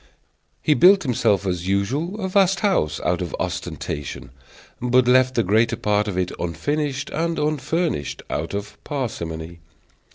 [0.63, 4.31] He built himself, as usual, a vast house, out of ostentation,
[4.81, 9.59] but left the greater part of it unfinished and unfurnished, out of parsimony.